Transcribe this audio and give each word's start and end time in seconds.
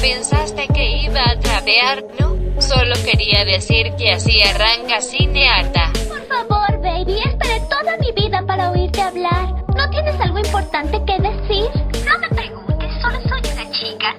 ¿Pensaste 0.00 0.66
que 0.68 1.02
iba 1.02 1.22
a 1.22 1.38
trapear? 1.38 2.02
No, 2.18 2.34
solo 2.60 2.94
quería 3.04 3.44
decir 3.44 3.92
que 3.98 4.12
así 4.12 4.40
arranca 4.42 5.02
Cinearta. 5.02 5.92
Por 6.08 6.26
favor, 6.26 6.80
baby, 6.82 7.18
esperé 7.26 7.60
toda 7.68 7.98
mi 7.98 8.10
vida 8.12 8.42
para 8.46 8.70
oírte 8.70 9.02
hablar. 9.02 9.54
¿No 9.76 9.90
tienes 9.90 10.18
algo 10.18 10.38
importante 10.38 11.02
que 11.04 11.20
decir? 11.20 11.68
No 12.06 12.18
me 12.18 12.28
preguntes, 12.28 12.92
solo 13.02 13.20
soy 13.28 13.52
una 13.52 13.70
chica. 13.72 14.14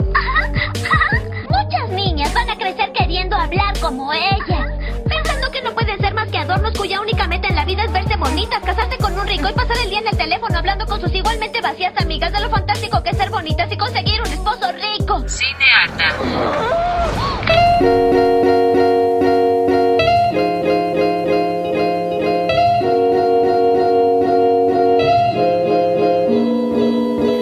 Muchas 1.49 1.89
niñas 1.89 2.31
van 2.33 2.49
a 2.51 2.55
crecer 2.55 2.91
queriendo 2.93 3.35
hablar 3.35 3.77
como 3.79 4.13
ella. 4.13 4.67
Pensando 5.09 5.49
que 5.51 5.61
no 5.63 5.73
pueden 5.73 5.99
ser 5.99 6.13
más 6.13 6.29
que 6.29 6.37
adornos 6.37 6.77
cuya 6.77 7.01
única 7.01 7.27
meta 7.27 7.47
en 7.47 7.55
la 7.55 7.65
vida 7.65 7.83
es 7.85 7.91
verse 7.91 8.10
bonitas, 8.21 8.61
casarse 8.63 8.97
con 8.97 9.17
un 9.19 9.27
rico 9.27 9.49
y 9.49 9.53
pasar 9.53 9.75
el 9.83 9.89
día 9.89 9.99
en 9.99 10.07
el 10.07 10.17
teléfono 10.17 10.57
hablando 10.57 10.85
con 10.85 11.01
sus 11.01 11.13
igualmente 11.13 11.59
vacías 11.59 11.93
amigas 11.97 12.31
de 12.31 12.39
lo 12.39 12.49
fantástico 12.49 13.01
que 13.01 13.09
es 13.09 13.17
ser 13.17 13.31
bonitas 13.31 13.69
y 13.71 13.77
conseguir 13.77 14.21
un 14.21 14.31
esposo 14.31 14.71
rico. 14.71 15.23
Cinearta. 15.27 17.11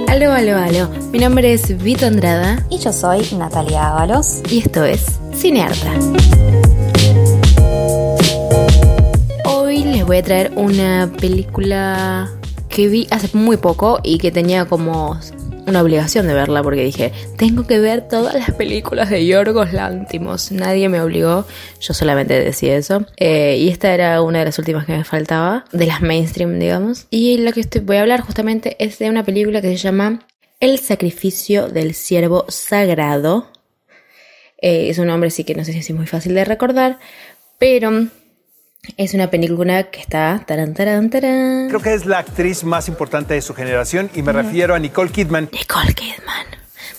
Aló, 0.08 0.32
aló, 0.34 0.58
aló. 0.58 0.90
Mi 1.12 1.20
nombre 1.20 1.54
es 1.54 1.78
Vito 1.82 2.06
Andrada 2.06 2.66
Y 2.70 2.78
yo 2.80 2.92
soy 2.94 3.28
Natalia 3.38 3.90
Ábalos. 3.90 4.42
y 4.50 4.60
esto 4.60 4.84
es 4.86 5.20
Cinearta. 5.36 5.94
Les 9.92 10.06
voy 10.06 10.18
a 10.18 10.24
traer 10.24 10.52
una 10.56 11.12
película 11.20 12.30
que 12.70 12.88
vi 12.88 13.08
hace 13.10 13.36
muy 13.36 13.58
poco 13.58 14.00
y 14.04 14.20
que 14.20 14.32
tenía 14.32 14.66
como 14.66 15.20
una 15.66 15.82
obligación 15.82 16.28
de 16.28 16.34
verla 16.34 16.62
porque 16.62 16.84
dije, 16.84 17.12
tengo 17.38 17.66
que 17.66 17.80
ver 17.80 18.08
todas 18.08 18.36
las 18.36 18.52
películas 18.52 19.10
de 19.10 19.26
Yorgos 19.26 19.74
Lántimos. 19.74 20.52
Nadie 20.52 20.90
me 20.90 21.02
obligó, 21.02 21.46
yo 21.82 21.94
solamente 21.94 22.40
decía 22.40 22.76
eso. 22.78 23.06
Eh, 23.18 23.58
y 23.60 23.70
esta 23.70 23.94
era 23.94 24.22
una 24.22 24.40
de 24.40 24.46
las 24.46 24.60
últimas 24.60 24.86
que 24.86 24.94
me 24.94 25.04
faltaba, 25.04 25.66
de 25.72 25.88
las 25.88 26.02
mainstream, 26.02 26.60
digamos. 26.60 27.08
Y 27.10 27.38
lo 27.38 27.52
que 27.52 27.62
estoy, 27.62 27.82
voy 27.82 27.98
a 27.98 28.02
hablar 28.02 28.22
justamente 28.22 28.76
es 28.80 29.00
de 29.00 29.10
una 29.10 29.24
película 29.24 29.62
que 29.62 29.70
se 29.70 29.78
llama 29.78 30.20
El 30.60 30.78
sacrificio 30.80 31.68
del 31.68 31.96
siervo 31.96 32.46
sagrado. 32.48 33.48
Eh, 34.62 34.90
es 34.90 35.00
un 35.00 35.08
nombre 35.08 35.32
sí 35.32 35.44
que 35.44 35.56
no 35.56 35.66
sé 35.66 35.74
si 35.74 35.80
es 35.80 35.92
muy 35.92 36.08
fácil 36.08 36.36
de 36.36 36.46
recordar, 36.46 37.00
pero 37.58 38.10
es 38.98 39.14
una 39.14 39.30
película 39.30 39.84
que 39.84 40.00
está 40.00 40.44
taran 40.46 40.74
taran 40.74 41.10
taran. 41.10 41.68
Creo 41.70 41.82
que 41.82 41.94
es 41.94 42.06
la 42.06 42.20
actriz 42.20 42.64
más 42.64 42.88
importante 42.88 43.34
de 43.34 43.42
su 43.42 43.54
generación 43.54 44.10
y 44.16 44.22
me 44.22 44.34
refiero 44.34 44.76
a 44.76 44.80
Nicole 44.80 45.12
Kidman. 45.12 45.50
Nicole 45.52 45.94
Kidman. 45.94 46.46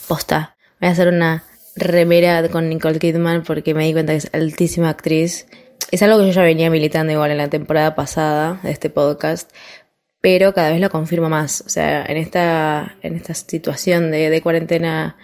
Posta. 0.07 0.57
Voy 0.81 0.89
a 0.89 0.93
hacer 0.93 1.09
una 1.09 1.45
remera 1.77 2.47
con 2.49 2.69
Nicole 2.69 2.99
Kidman 2.99 3.43
porque 3.43 3.75
me 3.75 3.85
di 3.85 3.93
cuenta 3.93 4.13
que 4.13 4.19
es 4.19 4.31
altísima 4.33 4.89
actriz. 4.89 5.47
Es 5.91 6.03
algo 6.03 6.19
que 6.19 6.27
yo 6.27 6.33
ya 6.33 6.43
venía 6.43 6.71
militando 6.71 7.13
igual 7.13 7.31
en 7.31 7.39
la 7.39 7.49
temporada 7.49 7.95
pasada 7.95 8.61
de 8.63 8.71
este 8.71 8.91
podcast, 8.91 9.51
pero 10.21 10.55
cada 10.55 10.71
vez 10.71 10.81
lo 10.81 10.91
confirmo 10.91 11.29
más. 11.29 11.63
O 11.67 11.69
sea, 11.69 12.05
en 12.05 12.17
esta, 12.17 12.97
en 13.03 13.17
esta 13.17 13.35
situación 13.35 14.11
de, 14.11 14.31
de 14.31 14.43
cuarentena 14.43 15.17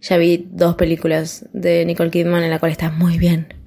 ya 0.00 0.16
vi 0.16 0.46
dos 0.50 0.76
películas 0.76 1.46
de 1.52 1.84
Nicole 1.84 2.10
Kidman 2.10 2.44
en 2.44 2.50
la 2.50 2.58
cual 2.58 2.72
está 2.72 2.90
muy 2.90 3.18
bien. 3.18 3.57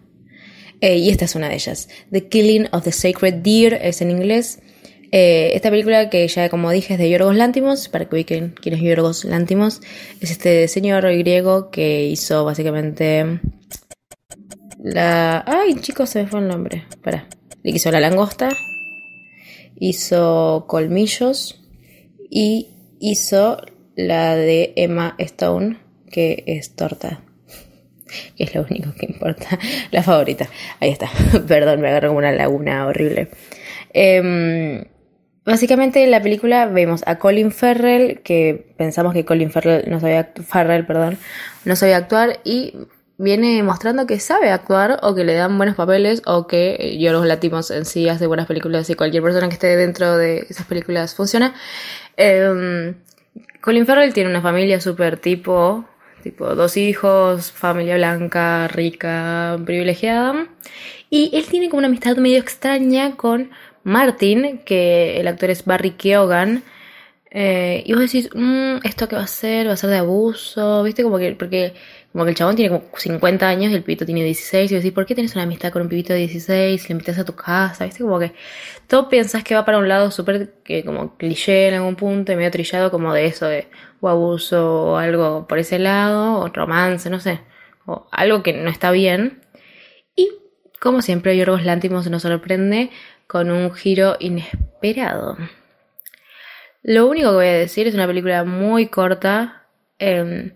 Eh, 0.82 0.98
y 0.98 1.10
esta 1.10 1.26
es 1.26 1.36
una 1.36 1.48
de 1.48 1.56
ellas. 1.56 1.88
The 2.12 2.28
Killing 2.28 2.68
of 2.72 2.84
the 2.84 2.92
Sacred 2.92 3.36
Deer 3.36 3.80
es 3.82 4.02
en 4.02 4.10
inglés. 4.10 4.60
Eh, 5.12 5.52
esta 5.54 5.70
película 5.70 6.10
que 6.10 6.28
ya 6.28 6.50
como 6.50 6.72
dije 6.72 6.94
es 6.94 7.00
de 7.00 7.10
Yorgos 7.10 7.36
Lántimos, 7.36 7.88
para 7.88 8.06
que 8.06 8.16
ubiquen 8.16 8.56
quién 8.60 8.76
es 8.76 8.82
Yorgos 8.82 9.26
Lántimos, 9.26 9.82
es 10.22 10.32
este 10.32 10.68
señor 10.68 11.04
griego 11.04 11.70
que 11.70 12.06
hizo 12.06 12.46
básicamente 12.46 13.40
la... 14.80 15.44
Ay 15.46 15.76
chicos, 15.76 16.10
se 16.10 16.24
me 16.24 16.28
fue 16.28 16.40
el 16.40 16.48
nombre. 16.48 16.86
Para. 17.04 17.28
Hizo 17.64 17.92
La 17.92 18.00
Langosta, 18.00 18.50
hizo 19.80 20.66
Colmillos 20.68 21.62
y 22.28 22.70
hizo 23.00 23.58
la 23.96 24.36
de 24.36 24.74
Emma 24.76 25.14
Stone, 25.20 25.78
que 26.10 26.44
es 26.48 26.76
Torta 26.76 27.24
que 28.36 28.44
es 28.44 28.56
lo 28.56 28.62
único 28.62 28.94
que 28.94 29.06
importa. 29.06 29.60
La 29.92 30.04
favorita. 30.04 30.48
Ahí 30.80 30.90
está. 30.90 31.10
Perdón, 31.48 31.82
me 31.82 31.90
agarro 31.90 32.12
una 32.14 32.32
laguna 32.32 32.86
horrible. 32.88 33.30
Em, 33.94 34.86
básicamente 35.46 36.04
en 36.04 36.12
la 36.12 36.22
película 36.22 36.66
vemos 36.66 37.04
a 37.06 37.18
Colin 37.20 37.52
Farrell, 37.52 38.22
que 38.22 38.74
pensamos 38.78 39.14
que 39.14 39.26
Colin 39.26 39.52
Farrell 39.52 39.90
no 39.90 40.00
sabía, 40.00 40.32
Farrell, 40.48 40.86
perdón, 40.86 41.18
actuar 41.96 42.40
y 42.44 42.74
viene 43.18 43.62
mostrando 43.62 44.08
que 44.08 44.20
sabe 44.20 44.50
actuar 44.50 45.00
o 45.04 45.14
que 45.14 45.24
le 45.24 45.36
dan 45.36 45.56
buenos 45.56 45.76
papeles 45.76 46.24
o 46.26 46.48
que 46.48 46.98
yo 47.00 47.12
los 47.12 47.26
latimos 47.26 47.70
en 47.70 47.86
sí 47.86 48.10
hace 48.10 48.26
buenas 48.26 48.48
películas 48.48 48.90
y 48.90 48.96
cualquier 48.96 49.22
persona 49.22 49.48
que 49.48 49.54
esté 49.54 49.76
dentro 49.78 50.18
de 50.18 50.48
esas 50.50 50.66
películas 50.66 51.14
funciona. 51.14 51.54
Em, 52.18 52.96
Colin 53.62 53.86
Farrell 53.86 54.14
tiene 54.14 54.30
una 54.30 54.42
familia 54.42 54.82
súper 54.82 55.18
tipo 55.18 55.86
tipo 56.22 56.56
dos 56.56 56.78
hijos, 56.78 57.52
familia 57.52 57.96
blanca, 57.96 58.68
rica, 58.68 59.60
privilegiada. 59.66 60.48
Y 61.10 61.32
él 61.34 61.46
tiene 61.48 61.70
como 61.70 61.80
una 61.80 61.88
amistad 61.88 62.18
medio 62.18 62.40
extraña 62.40 63.16
con 63.18 63.52
Martin, 63.84 64.60
que 64.66 65.20
el 65.20 65.28
actor 65.28 65.50
es 65.50 65.66
Barry 65.66 65.92
Keoghan. 65.92 66.64
Eh, 67.32 67.84
y 67.86 67.94
vos 67.94 68.02
decís, 68.02 68.30
"Mm, 68.36 68.78
¿esto 68.84 69.08
qué 69.08 69.16
va 69.16 69.24
a 69.24 69.28
ser? 69.28 69.68
¿Va 69.68 69.74
a 69.74 69.78
ser 69.78 69.90
de 69.90 69.98
abuso? 69.98 70.84
¿Viste? 70.84 71.04
Como 71.04 71.18
que, 71.18 71.32
porque 71.34 71.74
como 72.12 72.26
que 72.26 72.32
el 72.32 72.36
chabón 72.36 72.56
tiene 72.56 72.70
como 72.70 72.84
50 72.98 73.48
años 73.48 73.72
y 73.72 73.76
el 73.76 73.84
pibito 73.84 74.06
tiene 74.06 74.24
16. 74.24 74.72
Y 74.72 74.76
decís, 74.76 74.92
¿por 74.92 75.06
qué 75.06 75.16
tienes 75.16 75.34
una 75.36 75.44
amistad 75.44 75.72
con 75.72 75.84
un 75.84 75.90
pibito 75.90 76.14
de 76.14 76.20
16? 76.20 76.90
Le 76.90 76.94
invitas 76.94 77.18
a 77.20 77.26
tu 77.26 77.36
casa, 77.36 77.86
¿viste? 77.86 78.04
Como 78.04 78.20
que 78.20 78.34
todo 78.88 79.08
pensás 79.10 79.44
que 79.44 79.56
va 79.56 79.64
para 79.66 79.78
un 79.78 79.88
lado 79.88 80.12
súper 80.12 80.56
que 80.64 80.84
como 80.84 81.16
cliché 81.18 81.70
en 81.70 81.76
algún 81.76 81.96
punto 81.96 82.32
y 82.34 82.36
medio 82.36 82.52
trillado 82.52 82.92
como 82.92 83.14
de 83.14 83.26
eso, 83.26 83.46
de 83.46 83.68
o 84.02 84.10
abuso 84.10 84.92
o 84.94 84.98
algo 84.98 85.48
por 85.48 85.60
ese 85.60 85.80
lado, 85.80 86.40
o 86.40 86.48
romance, 86.50 87.10
no 87.10 87.20
sé, 87.20 87.40
o 87.86 88.08
algo 88.12 88.44
que 88.44 88.54
no 88.54 88.70
está 88.70 88.92
bien. 88.92 89.42
Y 90.16 90.30
como 90.80 91.02
siempre, 91.02 91.38
Yorgos 91.38 91.64
Lántimos 91.64 92.10
nos 92.10 92.24
sorprende 92.24 92.92
con 93.28 93.52
un 93.52 93.72
giro 93.74 94.18
inesperado. 94.20 95.38
Lo 96.84 97.08
único 97.08 97.30
que 97.30 97.36
voy 97.36 97.48
a 97.48 97.54
decir 97.54 97.88
es 97.88 97.94
una 97.96 98.08
película 98.08 98.44
muy 98.44 98.88
corta. 98.88 99.68
eh, 100.00 100.54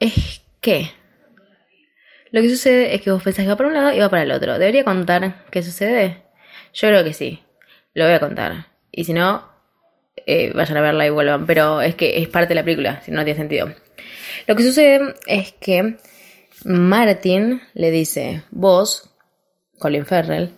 es 0.00 0.42
que 0.60 0.90
lo 2.32 2.40
que 2.40 2.48
sucede 2.48 2.94
es 2.94 3.02
que 3.02 3.10
vos 3.10 3.22
pensás 3.22 3.44
que 3.44 3.48
va 3.48 3.56
para 3.56 3.68
un 3.68 3.74
lado 3.74 3.92
y 3.92 3.98
va 3.98 4.08
para 4.08 4.22
el 4.22 4.32
otro. 4.32 4.58
¿Debería 4.58 4.84
contar 4.84 5.44
qué 5.50 5.62
sucede? 5.62 6.22
Yo 6.72 6.88
creo 6.88 7.04
que 7.04 7.12
sí. 7.12 7.42
Lo 7.94 8.04
voy 8.04 8.14
a 8.14 8.20
contar. 8.20 8.66
Y 8.92 9.04
si 9.04 9.12
no, 9.12 9.48
eh, 10.26 10.52
vayan 10.54 10.76
a 10.76 10.80
verla 10.80 11.06
y 11.06 11.10
vuelvan. 11.10 11.46
Pero 11.46 11.80
es 11.82 11.96
que 11.96 12.18
es 12.18 12.28
parte 12.28 12.50
de 12.50 12.54
la 12.54 12.64
película, 12.64 13.02
si 13.02 13.10
no, 13.10 13.24
tiene 13.24 13.38
sentido. 13.38 13.74
Lo 14.46 14.54
que 14.54 14.62
sucede 14.62 15.14
es 15.26 15.52
que 15.52 15.96
Martin 16.64 17.62
le 17.74 17.90
dice, 17.90 18.42
vos, 18.50 19.10
Colin 19.78 20.06
Farrell, 20.06 20.52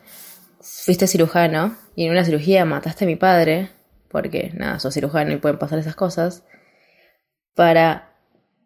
fuiste 0.60 1.06
cirujano 1.06 1.76
y 1.96 2.04
en 2.04 2.12
una 2.12 2.24
cirugía 2.24 2.64
mataste 2.64 3.04
a 3.04 3.08
mi 3.08 3.16
padre, 3.16 3.70
porque 4.10 4.50
nada, 4.54 4.78
sos 4.78 4.94
cirujano 4.94 5.32
y 5.32 5.36
pueden 5.36 5.58
pasar 5.58 5.78
esas 5.78 5.96
cosas, 5.96 6.44
para 7.54 8.11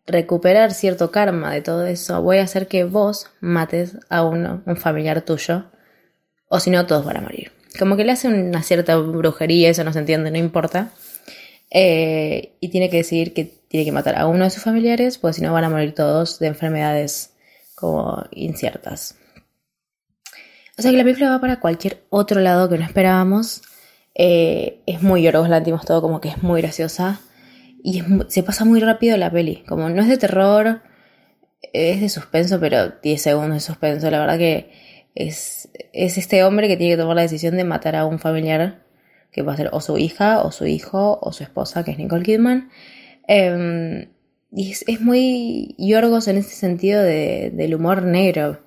recuperar 0.06 0.72
cierto 0.72 1.10
karma 1.10 1.52
de 1.52 1.62
todo 1.62 1.86
eso, 1.86 2.22
voy 2.22 2.38
a 2.38 2.42
hacer 2.42 2.68
que 2.68 2.84
vos 2.84 3.30
mates 3.40 3.98
a 4.08 4.22
uno, 4.22 4.62
un 4.66 4.76
familiar 4.76 5.22
tuyo, 5.22 5.64
o 6.48 6.60
si 6.60 6.70
no, 6.70 6.86
todos 6.86 7.04
van 7.04 7.18
a 7.18 7.20
morir. 7.20 7.52
Como 7.78 7.96
que 7.96 8.04
le 8.04 8.12
hace 8.12 8.28
una 8.28 8.62
cierta 8.62 8.96
brujería, 8.96 9.68
eso 9.68 9.84
no 9.84 9.92
se 9.92 9.98
entiende, 9.98 10.30
no 10.30 10.38
importa. 10.38 10.92
Eh, 11.70 12.56
y 12.60 12.68
tiene 12.68 12.88
que 12.88 12.98
decidir 12.98 13.34
que 13.34 13.44
tiene 13.68 13.84
que 13.84 13.92
matar 13.92 14.16
a 14.16 14.26
uno 14.26 14.44
de 14.44 14.50
sus 14.50 14.62
familiares, 14.62 15.18
pues 15.18 15.36
si 15.36 15.42
no 15.42 15.52
van 15.52 15.64
a 15.64 15.70
morir 15.70 15.94
todos 15.94 16.38
de 16.38 16.46
enfermedades 16.46 17.34
como 17.74 18.24
inciertas. 18.30 19.16
O 20.78 20.82
sea 20.82 20.90
que 20.90 20.96
la 20.96 21.04
película 21.04 21.30
va 21.30 21.40
para 21.40 21.60
cualquier 21.60 22.02
otro 22.10 22.40
lado 22.40 22.68
que 22.68 22.78
no 22.78 22.84
esperábamos. 22.84 23.62
Eh, 24.14 24.80
es 24.86 25.02
muy 25.02 25.22
Yorgos 25.22 25.48
Lantimos 25.48 25.84
todo, 25.84 26.00
como 26.00 26.20
que 26.20 26.28
es 26.28 26.42
muy 26.42 26.60
graciosa. 26.62 27.20
Y 27.88 28.00
es 28.00 28.04
se 28.34 28.42
pasa 28.42 28.64
muy 28.64 28.80
rápido 28.80 29.16
la 29.16 29.30
peli. 29.30 29.62
Como 29.68 29.88
no 29.88 30.02
es 30.02 30.08
de 30.08 30.18
terror, 30.18 30.82
es 31.72 32.00
de 32.00 32.08
suspenso, 32.08 32.58
pero 32.58 32.88
10 33.00 33.22
segundos 33.22 33.54
de 33.54 33.60
suspenso. 33.60 34.10
La 34.10 34.18
verdad 34.18 34.38
que 34.38 34.72
es, 35.14 35.68
es 35.92 36.18
este 36.18 36.42
hombre 36.42 36.66
que 36.66 36.76
tiene 36.76 36.94
que 36.96 37.00
tomar 37.00 37.14
la 37.14 37.22
decisión 37.22 37.56
de 37.56 37.62
matar 37.62 37.94
a 37.94 38.04
un 38.04 38.18
familiar, 38.18 38.82
que 39.30 39.42
va 39.42 39.52
a 39.52 39.56
ser 39.56 39.68
o 39.70 39.80
su 39.80 39.98
hija, 39.98 40.42
o 40.42 40.50
su 40.50 40.66
hijo, 40.66 41.20
o 41.22 41.32
su 41.32 41.44
esposa, 41.44 41.84
que 41.84 41.92
es 41.92 41.98
Nicole 41.98 42.24
Kidman. 42.24 42.70
Eh, 43.28 44.08
y 44.50 44.72
es, 44.72 45.00
muy 45.00 45.76
Yorgos 45.78 46.26
en 46.26 46.38
ese 46.38 46.56
sentido 46.56 47.00
de- 47.04 47.52
del 47.54 47.72
humor 47.76 48.02
negro. 48.02 48.62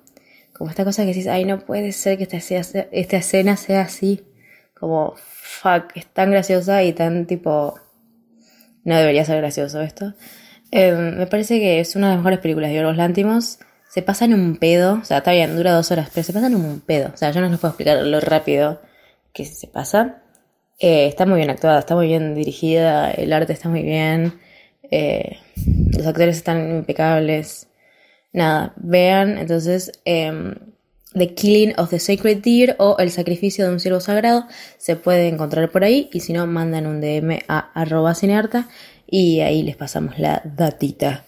Como 0.54 0.70
esta 0.70 0.84
cosa 0.84 1.02
que 1.02 1.08
decís, 1.08 1.26
ay, 1.26 1.44
no 1.44 1.58
puede 1.66 1.92
ser 1.92 2.16
que 2.16 2.24
esta 2.24 3.16
escena 3.18 3.56
sea 3.58 3.82
así. 3.82 4.22
Como, 4.72 5.12
fuck, 5.16 5.94
es 5.94 6.06
tan 6.06 6.30
graciosa 6.30 6.82
y 6.84 6.94
tan 6.94 7.26
tipo... 7.26 7.78
No 8.84 8.96
debería 8.96 9.24
ser 9.24 9.38
gracioso 9.38 9.80
esto. 9.80 10.14
Eh, 10.70 10.92
me 10.92 11.26
parece 11.26 11.58
que 11.58 11.80
es 11.80 11.96
una 11.96 12.08
de 12.08 12.14
las 12.14 12.18
mejores 12.20 12.38
películas 12.40 12.70
de 12.70 12.76
Yorgos 12.76 12.96
Lántimos. 12.96 13.58
Se 13.88 14.02
pasan 14.02 14.32
un 14.32 14.56
pedo, 14.56 15.00
o 15.02 15.04
sea, 15.04 15.18
está 15.18 15.32
bien, 15.32 15.56
dura 15.56 15.72
dos 15.72 15.90
horas, 15.90 16.10
pero 16.14 16.24
se 16.24 16.32
pasan 16.32 16.54
un 16.54 16.80
pedo. 16.80 17.10
O 17.12 17.16
sea, 17.16 17.32
yo 17.32 17.40
no 17.40 17.48
les 17.48 17.58
puedo 17.58 17.72
explicar 17.72 17.98
lo 18.02 18.20
rápido 18.20 18.80
que 19.32 19.44
se 19.44 19.66
pasa. 19.66 20.22
Eh, 20.78 21.06
está 21.08 21.26
muy 21.26 21.36
bien 21.38 21.50
actuada, 21.50 21.80
está 21.80 21.94
muy 21.94 22.06
bien 22.06 22.34
dirigida, 22.34 23.10
el 23.10 23.32
arte 23.32 23.52
está 23.52 23.68
muy 23.68 23.82
bien, 23.82 24.40
eh, 24.90 25.36
los 25.96 26.06
actores 26.06 26.36
están 26.36 26.70
impecables. 26.78 27.68
Nada, 28.32 28.72
vean 28.76 29.38
entonces 29.38 29.92
em, 30.04 30.54
The 31.12 31.34
Killing 31.34 31.74
of 31.76 31.90
the 31.90 31.98
Sacred 31.98 32.38
Deer 32.38 32.76
o 32.78 32.96
El 32.98 33.10
Sacrificio 33.10 33.66
de 33.66 33.72
un 33.72 33.80
Ciervo 33.80 34.00
Sagrado 34.00 34.46
se 34.78 34.96
puede 34.96 35.28
encontrar 35.28 35.70
por 35.70 35.82
ahí 35.82 36.08
y 36.12 36.20
si 36.20 36.32
no 36.32 36.46
mandan 36.46 36.86
un 36.86 37.00
DM 37.00 37.40
a 37.48 37.70
arroba 37.74 38.14
cinearta 38.14 38.68
y 39.06 39.40
ahí 39.40 39.62
les 39.62 39.76
pasamos 39.76 40.18
la 40.18 40.40
datita. 40.44 41.24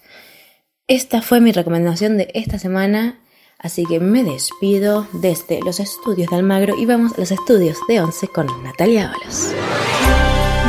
Esta 0.86 1.22
fue 1.22 1.40
mi 1.40 1.52
recomendación 1.52 2.16
de 2.16 2.28
esta 2.34 2.58
semana, 2.58 3.20
así 3.58 3.84
que 3.84 3.98
me 3.98 4.22
despido 4.22 5.08
desde 5.14 5.60
los 5.64 5.80
estudios 5.80 6.30
de 6.30 6.36
Almagro 6.36 6.76
y 6.76 6.86
vamos 6.86 7.14
a 7.14 7.20
los 7.20 7.32
estudios 7.32 7.78
de 7.88 8.00
Once 8.00 8.28
con 8.28 8.46
Natalia 8.62 9.08
Ábalos. 9.08 9.52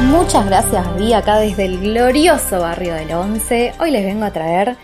Muchas 0.06 0.45
gracias, 0.45 0.95
Vi, 0.98 1.13
acá 1.13 1.39
desde 1.39 1.66
el 1.66 1.80
glorioso 1.80 2.59
barrio 2.59 2.94
del 2.94 3.12
Once. 3.12 3.74
Hoy 3.80 3.92
les 3.92 4.06
vengo 4.06 4.25
a 4.25 4.31
traer 4.31 4.77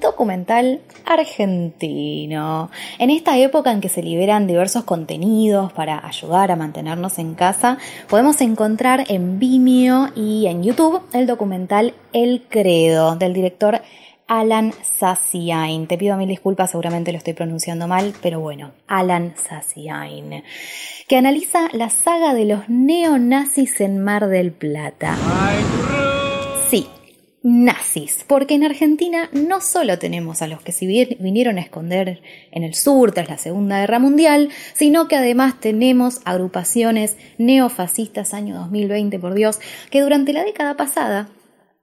documental 0.00 0.80
argentino. 1.04 2.70
En 2.98 3.10
esta 3.10 3.38
época 3.38 3.72
en 3.72 3.80
que 3.80 3.88
se 3.88 4.02
liberan 4.02 4.46
diversos 4.46 4.84
contenidos 4.84 5.72
para 5.72 6.06
ayudar 6.06 6.50
a 6.50 6.56
mantenernos 6.56 7.18
en 7.18 7.34
casa, 7.34 7.78
podemos 8.08 8.40
encontrar 8.40 9.04
en 9.08 9.38
Vimeo 9.38 10.08
y 10.14 10.46
en 10.46 10.62
YouTube 10.62 11.02
el 11.12 11.26
documental 11.26 11.94
El 12.12 12.42
Credo 12.48 13.16
del 13.16 13.32
director 13.34 13.80
Alan 14.26 14.72
Sassiain. 14.82 15.86
Te 15.86 15.98
pido 15.98 16.16
mil 16.16 16.28
disculpas, 16.28 16.70
seguramente 16.70 17.12
lo 17.12 17.18
estoy 17.18 17.34
pronunciando 17.34 17.86
mal, 17.86 18.12
pero 18.22 18.40
bueno, 18.40 18.72
Alan 18.88 19.34
Sassiain, 19.36 20.42
que 21.08 21.16
analiza 21.16 21.68
la 21.72 21.90
saga 21.90 22.34
de 22.34 22.44
los 22.44 22.68
neonazis 22.68 23.80
en 23.80 24.02
Mar 24.02 24.26
del 24.26 24.52
Plata. 24.52 25.16
Sí, 26.68 26.88
nazis, 27.46 28.24
porque 28.26 28.54
en 28.54 28.64
Argentina 28.64 29.30
no 29.32 29.60
solo 29.60 30.00
tenemos 30.00 30.42
a 30.42 30.48
los 30.48 30.62
que 30.62 30.74
bien 30.84 31.16
vinieron 31.20 31.58
a 31.58 31.60
esconder 31.60 32.20
en 32.50 32.64
el 32.64 32.74
sur 32.74 33.12
tras 33.12 33.28
la 33.28 33.38
Segunda 33.38 33.78
Guerra 33.78 34.00
Mundial, 34.00 34.48
sino 34.74 35.06
que 35.06 35.14
además 35.14 35.60
tenemos 35.60 36.20
agrupaciones 36.24 37.16
neofascistas 37.38 38.34
año 38.34 38.56
2020, 38.56 39.20
por 39.20 39.34
Dios, 39.34 39.60
que 39.90 40.00
durante 40.00 40.32
la 40.32 40.42
década 40.42 40.76
pasada 40.76 41.28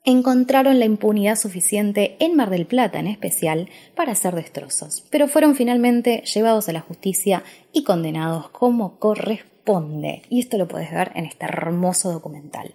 encontraron 0.03 0.79
la 0.79 0.85
impunidad 0.85 1.37
suficiente 1.37 2.17
en 2.19 2.35
Mar 2.35 2.49
del 2.49 2.65
Plata 2.65 2.99
en 2.99 3.07
especial 3.07 3.69
para 3.95 4.11
hacer 4.11 4.35
destrozos, 4.35 5.05
pero 5.11 5.29
fueron 5.29 5.55
finalmente 5.55 6.23
llevados 6.25 6.67
a 6.67 6.73
la 6.73 6.81
justicia 6.81 7.41
y 7.71 7.85
condenados 7.85 8.49
como 8.49 8.99
corresponde. 8.99 10.23
Y 10.29 10.41
esto 10.41 10.57
lo 10.57 10.67
puedes 10.67 10.91
ver 10.91 11.13
en 11.15 11.23
este 11.23 11.45
hermoso 11.45 12.11
documental. 12.11 12.73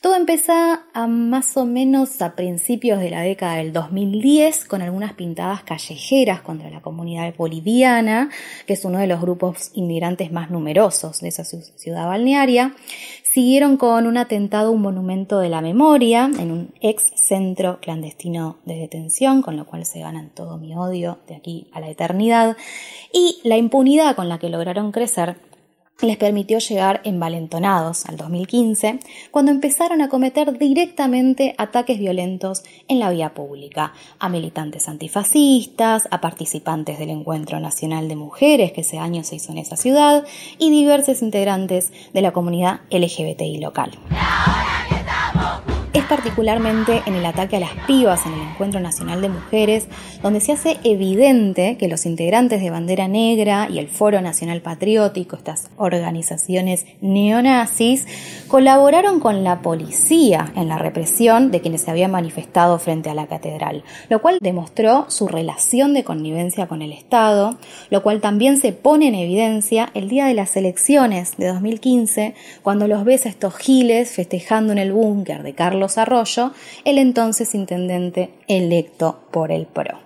Todo 0.00 0.14
empieza 0.14 0.84
a 0.94 1.08
más 1.08 1.56
o 1.56 1.66
menos 1.66 2.22
a 2.22 2.36
principios 2.36 3.00
de 3.00 3.10
la 3.10 3.22
década 3.22 3.56
del 3.56 3.72
2010 3.72 4.64
con 4.66 4.80
algunas 4.80 5.14
pintadas 5.14 5.64
callejeras 5.64 6.40
contra 6.40 6.70
la 6.70 6.80
comunidad 6.80 7.34
boliviana, 7.36 8.30
que 8.66 8.74
es 8.74 8.84
uno 8.84 8.98
de 8.98 9.08
los 9.08 9.20
grupos 9.20 9.72
inmigrantes 9.74 10.30
más 10.30 10.52
numerosos 10.52 11.20
de 11.20 11.28
esa 11.28 11.42
ciudad 11.44 12.06
balnearia. 12.06 12.76
Siguieron 13.24 13.76
con 13.76 14.06
un 14.06 14.16
atentado 14.18 14.68
a 14.68 14.70
un 14.70 14.82
monumento 14.82 15.40
de 15.40 15.48
la 15.48 15.60
memoria 15.60 16.30
en 16.38 16.52
un 16.52 16.74
ex 16.80 17.10
centro 17.16 17.80
clandestino 17.80 18.58
de 18.64 18.76
detención, 18.76 19.42
con 19.42 19.56
lo 19.56 19.66
cual 19.66 19.84
se 19.84 19.98
ganan 19.98 20.30
todo 20.30 20.58
mi 20.58 20.76
odio 20.76 21.18
de 21.26 21.34
aquí 21.34 21.66
a 21.72 21.80
la 21.80 21.90
eternidad. 21.90 22.56
Y 23.12 23.40
la 23.42 23.56
impunidad 23.56 24.14
con 24.14 24.28
la 24.28 24.38
que 24.38 24.48
lograron 24.48 24.92
crecer 24.92 25.47
les 26.00 26.16
permitió 26.16 26.58
llegar 26.58 27.00
envalentonados 27.04 28.06
al 28.06 28.16
2015, 28.16 29.00
cuando 29.30 29.50
empezaron 29.50 30.00
a 30.00 30.08
cometer 30.08 30.56
directamente 30.56 31.54
ataques 31.58 31.98
violentos 31.98 32.62
en 32.86 33.00
la 33.00 33.10
vía 33.10 33.34
pública, 33.34 33.92
a 34.18 34.28
militantes 34.28 34.88
antifascistas, 34.88 36.06
a 36.10 36.20
participantes 36.20 36.98
del 36.98 37.10
Encuentro 37.10 37.58
Nacional 37.58 38.08
de 38.08 38.16
Mujeres 38.16 38.72
que 38.72 38.82
ese 38.82 38.98
año 38.98 39.24
se 39.24 39.36
hizo 39.36 39.52
en 39.52 39.58
esa 39.58 39.76
ciudad 39.76 40.24
y 40.58 40.70
diversos 40.70 41.22
integrantes 41.22 41.92
de 42.12 42.22
la 42.22 42.32
comunidad 42.32 42.80
LGBTI 42.90 43.58
local 43.58 43.98
es 45.98 46.04
particularmente 46.04 47.02
en 47.06 47.14
el 47.14 47.26
ataque 47.26 47.56
a 47.56 47.60
las 47.60 47.72
pibas 47.88 48.24
en 48.24 48.32
el 48.32 48.40
Encuentro 48.42 48.78
Nacional 48.78 49.20
de 49.20 49.30
Mujeres, 49.30 49.88
donde 50.22 50.38
se 50.38 50.52
hace 50.52 50.76
evidente 50.84 51.76
que 51.76 51.88
los 51.88 52.06
integrantes 52.06 52.60
de 52.60 52.70
Bandera 52.70 53.08
Negra 53.08 53.68
y 53.68 53.80
el 53.80 53.88
Foro 53.88 54.20
Nacional 54.20 54.62
Patriótico, 54.62 55.34
estas 55.34 55.70
organizaciones 55.76 56.86
neonazis, 57.00 58.06
colaboraron 58.46 59.18
con 59.18 59.42
la 59.42 59.60
policía 59.60 60.52
en 60.54 60.68
la 60.68 60.78
represión 60.78 61.50
de 61.50 61.60
quienes 61.60 61.82
se 61.82 61.90
habían 61.90 62.12
manifestado 62.12 62.78
frente 62.78 63.10
a 63.10 63.14
la 63.14 63.26
catedral, 63.26 63.82
lo 64.08 64.22
cual 64.22 64.38
demostró 64.40 65.06
su 65.08 65.26
relación 65.26 65.94
de 65.94 66.04
connivencia 66.04 66.68
con 66.68 66.80
el 66.80 66.92
Estado, 66.92 67.58
lo 67.90 68.04
cual 68.04 68.20
también 68.20 68.56
se 68.58 68.72
pone 68.72 69.08
en 69.08 69.16
evidencia 69.16 69.90
el 69.94 70.08
día 70.08 70.26
de 70.26 70.34
las 70.34 70.56
elecciones 70.56 71.36
de 71.38 71.48
2015, 71.48 72.34
cuando 72.62 72.86
los 72.86 73.04
ves 73.04 73.26
a 73.26 73.30
estos 73.30 73.56
giles 73.56 74.12
festejando 74.12 74.72
en 74.72 74.78
el 74.78 74.92
búnker 74.92 75.42
de 75.42 75.54
Carlos 75.54 75.87
Arroyo, 75.96 76.52
el 76.84 76.98
entonces 76.98 77.54
intendente 77.54 78.34
electo 78.48 79.20
por 79.30 79.52
el 79.52 79.66
PRO. 79.66 79.98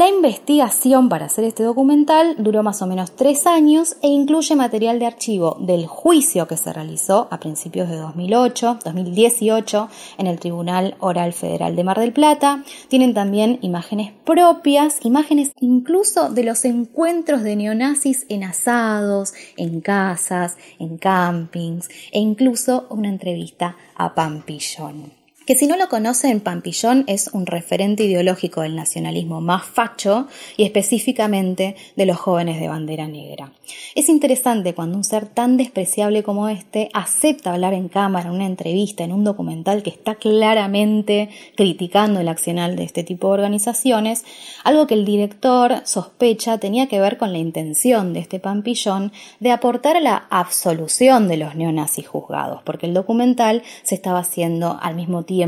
La 0.00 0.08
investigación 0.08 1.10
para 1.10 1.26
hacer 1.26 1.44
este 1.44 1.62
documental 1.62 2.34
duró 2.38 2.62
más 2.62 2.80
o 2.80 2.86
menos 2.86 3.14
tres 3.14 3.46
años 3.46 3.98
e 4.00 4.08
incluye 4.08 4.56
material 4.56 4.98
de 4.98 5.04
archivo 5.04 5.58
del 5.60 5.86
juicio 5.86 6.48
que 6.48 6.56
se 6.56 6.72
realizó 6.72 7.28
a 7.30 7.38
principios 7.38 7.90
de 7.90 7.96
2008, 7.96 8.78
2018 8.82 9.90
en 10.16 10.26
el 10.26 10.40
Tribunal 10.40 10.96
Oral 11.00 11.34
Federal 11.34 11.76
de 11.76 11.84
Mar 11.84 12.00
del 12.00 12.14
Plata. 12.14 12.64
Tienen 12.88 13.12
también 13.12 13.58
imágenes 13.60 14.10
propias, 14.24 15.04
imágenes 15.04 15.52
incluso 15.60 16.30
de 16.30 16.44
los 16.44 16.64
encuentros 16.64 17.42
de 17.42 17.56
neonazis 17.56 18.24
en 18.30 18.44
asados, 18.44 19.34
en 19.58 19.82
casas, 19.82 20.56
en 20.78 20.96
campings 20.96 21.90
e 22.10 22.20
incluso 22.20 22.86
una 22.88 23.10
entrevista 23.10 23.76
a 23.96 24.14
Pampillón 24.14 25.19
que 25.50 25.56
si 25.56 25.66
no 25.66 25.76
lo 25.76 25.88
conocen, 25.88 26.38
Pampillón 26.38 27.02
es 27.08 27.28
un 27.32 27.44
referente 27.44 28.04
ideológico 28.04 28.60
del 28.60 28.76
nacionalismo 28.76 29.40
más 29.40 29.64
facho 29.64 30.28
y 30.56 30.62
específicamente 30.62 31.74
de 31.96 32.06
los 32.06 32.18
jóvenes 32.18 32.60
de 32.60 32.68
bandera 32.68 33.08
negra. 33.08 33.50
Es 33.96 34.08
interesante 34.08 34.74
cuando 34.74 34.96
un 34.96 35.02
ser 35.02 35.26
tan 35.26 35.56
despreciable 35.56 36.22
como 36.22 36.48
este 36.48 36.88
acepta 36.92 37.52
hablar 37.52 37.74
en 37.74 37.88
cámara, 37.88 38.28
en 38.28 38.36
una 38.36 38.46
entrevista, 38.46 39.02
en 39.02 39.10
un 39.10 39.24
documental 39.24 39.82
que 39.82 39.90
está 39.90 40.14
claramente 40.14 41.30
criticando 41.56 42.20
el 42.20 42.28
accional 42.28 42.76
de 42.76 42.84
este 42.84 43.02
tipo 43.02 43.26
de 43.26 43.34
organizaciones, 43.34 44.24
algo 44.62 44.86
que 44.86 44.94
el 44.94 45.04
director 45.04 45.82
sospecha 45.84 46.58
tenía 46.58 46.86
que 46.86 47.00
ver 47.00 47.18
con 47.18 47.32
la 47.32 47.38
intención 47.38 48.12
de 48.12 48.20
este 48.20 48.38
Pampillón 48.38 49.10
de 49.40 49.50
aportar 49.50 49.96
a 49.96 50.00
la 50.00 50.28
absolución 50.30 51.26
de 51.26 51.38
los 51.38 51.56
neonazis 51.56 52.06
juzgados, 52.06 52.62
porque 52.62 52.86
el 52.86 52.94
documental 52.94 53.64
se 53.82 53.96
estaba 53.96 54.20
haciendo 54.20 54.78
al 54.80 54.94
mismo 54.94 55.24
tiempo 55.24 55.39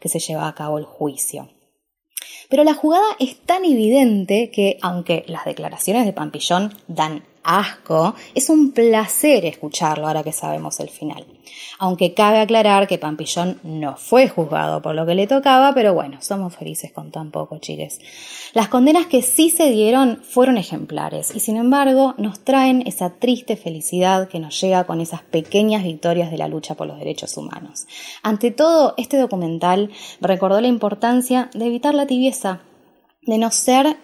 que 0.00 0.08
se 0.08 0.18
lleva 0.18 0.48
a 0.48 0.54
cabo 0.54 0.78
el 0.78 0.84
juicio. 0.84 1.48
Pero 2.48 2.64
la 2.64 2.74
jugada 2.74 3.06
es 3.18 3.36
tan 3.40 3.64
evidente 3.64 4.50
que, 4.50 4.78
aunque 4.82 5.24
las 5.28 5.44
declaraciones 5.44 6.06
de 6.06 6.12
Pampillón 6.12 6.72
dan 6.86 7.24
asco, 7.48 8.14
es 8.34 8.50
un 8.50 8.72
placer 8.72 9.46
escucharlo 9.46 10.06
ahora 10.06 10.22
que 10.22 10.32
sabemos 10.32 10.78
el 10.80 10.90
final. 10.90 11.24
Aunque 11.78 12.12
cabe 12.12 12.40
aclarar 12.40 12.86
que 12.86 12.98
Pampillón 12.98 13.58
no 13.62 13.96
fue 13.96 14.28
juzgado 14.28 14.82
por 14.82 14.94
lo 14.94 15.06
que 15.06 15.14
le 15.14 15.26
tocaba, 15.26 15.72
pero 15.72 15.94
bueno, 15.94 16.18
somos 16.20 16.54
felices 16.54 16.92
con 16.92 17.10
tan 17.10 17.30
poco, 17.30 17.58
chiques. 17.58 18.00
Las 18.52 18.68
condenas 18.68 19.06
que 19.06 19.22
sí 19.22 19.48
se 19.48 19.70
dieron 19.70 20.20
fueron 20.22 20.58
ejemplares 20.58 21.34
y 21.34 21.40
sin 21.40 21.56
embargo 21.56 22.14
nos 22.18 22.44
traen 22.44 22.82
esa 22.86 23.14
triste 23.14 23.56
felicidad 23.56 24.28
que 24.28 24.40
nos 24.40 24.60
llega 24.60 24.84
con 24.84 25.00
esas 25.00 25.22
pequeñas 25.22 25.84
victorias 25.84 26.30
de 26.30 26.36
la 26.36 26.48
lucha 26.48 26.74
por 26.74 26.86
los 26.86 26.98
derechos 26.98 27.34
humanos. 27.38 27.86
Ante 28.22 28.50
todo, 28.50 28.92
este 28.98 29.16
documental 29.16 29.90
recordó 30.20 30.60
la 30.60 30.68
importancia 30.68 31.48
de 31.54 31.64
evitar 31.64 31.94
la 31.94 32.06
tibieza, 32.06 32.60
de 33.22 33.38
no 33.38 33.50
ser 33.50 33.96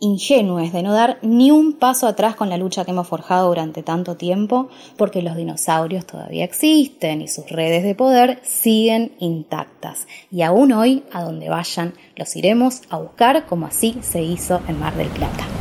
ingenues 0.00 0.72
de 0.72 0.82
no 0.82 0.92
dar 0.92 1.18
ni 1.22 1.50
un 1.50 1.74
paso 1.74 2.06
atrás 2.06 2.34
con 2.34 2.48
la 2.48 2.56
lucha 2.56 2.84
que 2.84 2.90
hemos 2.90 3.06
forjado 3.06 3.48
durante 3.48 3.82
tanto 3.82 4.16
tiempo, 4.16 4.68
porque 4.96 5.22
los 5.22 5.36
dinosaurios 5.36 6.06
todavía 6.06 6.44
existen 6.44 7.22
y 7.22 7.28
sus 7.28 7.48
redes 7.48 7.84
de 7.84 7.94
poder 7.94 8.40
siguen 8.42 9.12
intactas. 9.20 10.06
Y 10.30 10.42
aún 10.42 10.72
hoy, 10.72 11.04
a 11.12 11.22
donde 11.22 11.48
vayan, 11.48 11.94
los 12.16 12.34
iremos 12.36 12.82
a 12.90 12.98
buscar 12.98 13.46
como 13.46 13.66
así 13.66 13.98
se 14.02 14.22
hizo 14.22 14.60
en 14.66 14.78
Mar 14.78 14.94
del 14.96 15.08
Plata. 15.08 15.59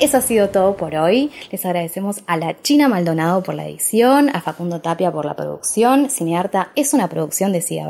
Eso 0.00 0.16
ha 0.16 0.20
sido 0.20 0.50
todo 0.50 0.76
por 0.76 0.94
hoy. 0.96 1.30
Les 1.50 1.64
agradecemos 1.64 2.22
a 2.26 2.36
la 2.36 2.60
China 2.62 2.88
Maldonado 2.88 3.42
por 3.42 3.54
la 3.54 3.66
edición, 3.66 4.28
a 4.34 4.40
Facundo 4.40 4.80
Tapia 4.80 5.12
por 5.12 5.24
la 5.24 5.36
producción. 5.36 6.10
Cinearta 6.10 6.72
es 6.74 6.94
una 6.94 7.08
producción 7.08 7.52
de 7.52 7.62
Siga. 7.62 7.84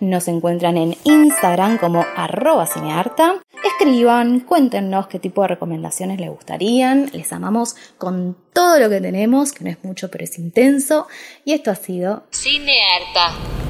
Nos 0.00 0.28
encuentran 0.28 0.76
en 0.76 0.96
Instagram 1.04 1.78
como 1.78 2.04
arroba 2.16 2.66
cinearta. 2.66 3.42
Escriban, 3.62 4.40
cuéntenos 4.40 5.08
qué 5.08 5.18
tipo 5.18 5.42
de 5.42 5.48
recomendaciones 5.48 6.18
les 6.18 6.30
gustarían. 6.30 7.10
Les 7.12 7.32
amamos 7.32 7.76
con 7.98 8.36
todo 8.54 8.78
lo 8.78 8.88
que 8.88 9.00
tenemos, 9.00 9.52
que 9.52 9.64
no 9.64 9.70
es 9.70 9.84
mucho 9.84 10.10
pero 10.10 10.24
es 10.24 10.38
intenso. 10.38 11.06
Y 11.44 11.52
esto 11.52 11.70
ha 11.70 11.76
sido 11.76 12.24
Cinearta. 12.32 13.69